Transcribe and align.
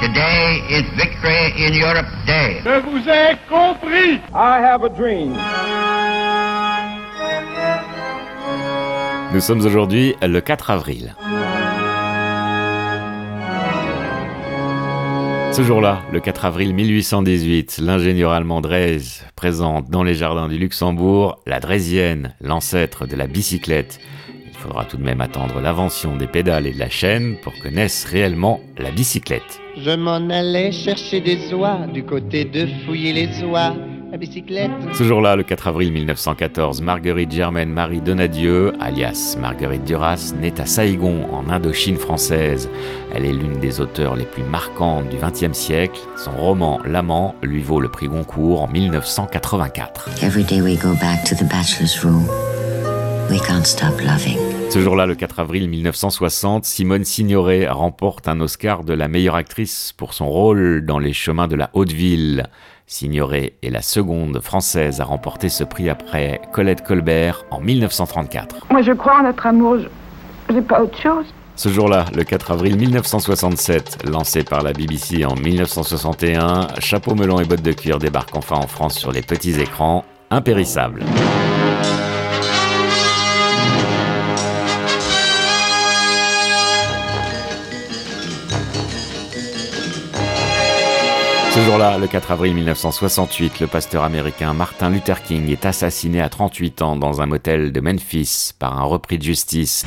Today 0.00 0.62
is 0.70 0.84
Victory 0.96 1.52
in 1.58 1.78
Europe 1.78 2.06
Day. 2.26 2.62
Je 2.64 2.80
vous 2.80 3.06
ai 3.06 3.36
compris. 3.50 4.18
I 4.32 4.58
have 4.64 4.82
a 4.82 4.88
dream. 4.88 5.36
Nous 9.34 9.40
sommes 9.40 9.60
aujourd'hui 9.60 10.14
le 10.22 10.40
4 10.40 10.70
avril. 10.70 11.14
Ce 15.52 15.62
jour-là, 15.62 16.00
le 16.10 16.20
4 16.20 16.46
avril 16.46 16.74
1818, 16.74 17.80
l'ingénieur 17.82 18.32
allemand 18.32 18.62
Drees 18.62 19.22
présente 19.36 19.90
dans 19.90 20.02
les 20.02 20.14
jardins 20.14 20.48
du 20.48 20.56
Luxembourg 20.56 21.42
la 21.46 21.60
Drésienne, 21.60 22.34
l'ancêtre 22.40 23.06
de 23.06 23.16
la 23.16 23.26
bicyclette. 23.26 24.00
Il 24.60 24.64
faudra 24.64 24.84
tout 24.84 24.98
de 24.98 25.02
même 25.02 25.22
attendre 25.22 25.58
l'invention 25.62 26.16
des 26.16 26.26
pédales 26.26 26.66
et 26.66 26.74
de 26.74 26.78
la 26.78 26.90
chaîne 26.90 27.36
pour 27.42 27.54
que 27.54 27.68
naisse 27.68 28.04
réellement 28.04 28.60
la 28.76 28.90
bicyclette. 28.90 29.58
Je 29.74 29.92
m'en 29.92 30.28
allais 30.28 30.70
chercher 30.70 31.22
des 31.22 31.54
oies 31.54 31.86
du 31.94 32.04
côté 32.04 32.44
de 32.44 32.68
fouiller 32.84 33.14
les 33.14 33.42
oies. 33.42 33.74
La 34.12 34.18
bicyclette. 34.18 34.70
Ce 34.92 35.02
jour-là, 35.02 35.34
le 35.34 35.44
4 35.44 35.68
avril 35.68 35.92
1914, 35.92 36.82
Marguerite 36.82 37.32
Germaine 37.32 37.70
Marie 37.70 38.02
Donadieu, 38.02 38.74
alias 38.80 39.38
Marguerite 39.40 39.84
Duras, 39.84 40.34
naît 40.38 40.60
à 40.60 40.66
Saïgon, 40.66 41.26
en 41.32 41.48
Indochine 41.48 41.96
française. 41.96 42.68
Elle 43.14 43.24
est 43.24 43.32
l'une 43.32 43.60
des 43.60 43.80
auteurs 43.80 44.14
les 44.14 44.26
plus 44.26 44.42
marquantes 44.42 45.08
du 45.08 45.16
XXe 45.16 45.56
siècle. 45.56 45.98
Son 46.22 46.32
roman 46.32 46.80
L'amant 46.84 47.34
lui 47.40 47.62
vaut 47.62 47.80
le 47.80 47.88
prix 47.88 48.08
Goncourt 48.08 48.60
en 48.60 48.68
1984. 48.68 50.22
Every 50.22 50.44
day 50.44 50.60
we 50.60 50.76
go 50.76 50.92
back 51.00 51.24
to 51.24 51.34
the 51.34 51.48
bachelor's 51.48 52.04
room. 52.04 52.28
We 53.30 53.38
can't 53.38 53.64
stop 53.64 53.94
loving. 54.02 54.49
Ce 54.70 54.78
jour-là, 54.78 55.04
le 55.06 55.16
4 55.16 55.40
avril 55.40 55.68
1960, 55.68 56.64
Simone 56.64 57.04
Signoret 57.04 57.66
remporte 57.68 58.28
un 58.28 58.40
Oscar 58.40 58.84
de 58.84 58.94
la 58.94 59.08
meilleure 59.08 59.34
actrice 59.34 59.92
pour 59.96 60.14
son 60.14 60.28
rôle 60.28 60.86
dans 60.86 61.00
Les 61.00 61.12
chemins 61.12 61.48
de 61.48 61.56
la 61.56 61.70
Haute-Ville. 61.72 62.46
Signoret 62.86 63.54
est 63.64 63.70
la 63.70 63.82
seconde 63.82 64.38
française 64.40 65.00
à 65.00 65.04
remporter 65.04 65.48
ce 65.48 65.64
prix 65.64 65.90
après 65.90 66.40
Colette 66.52 66.84
Colbert 66.84 67.44
en 67.50 67.60
1934. 67.60 68.68
Moi, 68.70 68.82
je 68.82 68.92
crois 68.92 69.18
en 69.18 69.22
notre 69.24 69.44
amour. 69.44 69.78
Je 70.48 70.54
n'ai 70.54 70.62
pas 70.62 70.80
autre 70.80 71.00
chose. 71.02 71.26
Ce 71.56 71.68
jour-là, 71.68 72.04
le 72.14 72.22
4 72.22 72.52
avril 72.52 72.76
1967, 72.76 74.08
lancé 74.08 74.44
par 74.44 74.62
la 74.62 74.72
BBC 74.72 75.24
en 75.24 75.34
1961, 75.34 76.68
Chapeau 76.78 77.16
melon 77.16 77.40
et 77.40 77.44
bottes 77.44 77.62
de 77.62 77.72
cuir 77.72 77.98
débarquent 77.98 78.36
enfin 78.36 78.56
en 78.56 78.68
France 78.68 78.96
sur 78.96 79.10
les 79.10 79.22
petits 79.22 79.60
écrans, 79.60 80.04
impérissables. 80.30 81.02
Ce 91.60 91.66
jour-là, 91.66 91.98
le 91.98 92.06
4 92.06 92.30
avril 92.30 92.54
1968, 92.54 93.60
le 93.60 93.66
pasteur 93.66 94.02
américain 94.02 94.54
Martin 94.54 94.88
Luther 94.88 95.22
King 95.22 95.50
est 95.50 95.66
assassiné 95.66 96.22
à 96.22 96.30
38 96.30 96.80
ans 96.80 96.96
dans 96.96 97.20
un 97.20 97.26
motel 97.26 97.70
de 97.70 97.80
Memphis 97.82 98.52
par 98.58 98.80
un 98.80 98.84
repris 98.84 99.18
de 99.18 99.22
justice. 99.24 99.84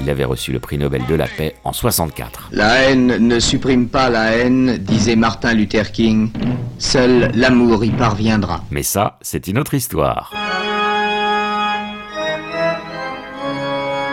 Il 0.00 0.08
avait 0.08 0.24
reçu 0.24 0.52
le 0.52 0.60
prix 0.60 0.78
Nobel 0.78 1.04
de 1.06 1.14
la 1.16 1.26
paix 1.26 1.56
en 1.64 1.72
64. 1.72 2.50
La 2.52 2.84
haine 2.84 3.16
ne 3.16 3.40
supprime 3.40 3.88
pas 3.88 4.10
la 4.10 4.36
haine, 4.36 4.78
disait 4.78 5.16
Martin 5.16 5.54
Luther 5.54 5.90
King. 5.90 6.30
Seul 6.78 7.32
l'amour 7.34 7.84
y 7.84 7.90
parviendra. 7.90 8.60
Mais 8.70 8.84
ça, 8.84 9.18
c'est 9.22 9.48
une 9.48 9.58
autre 9.58 9.74
histoire. 9.74 10.32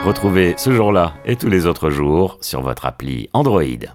Retrouvez 0.07 0.55
ce 0.57 0.71
jour-là 0.71 1.13
et 1.25 1.35
tous 1.35 1.49
les 1.49 1.67
autres 1.67 1.91
jours 1.91 2.39
sur 2.41 2.61
votre 2.61 2.87
appli 2.87 3.29
Android. 3.33 3.61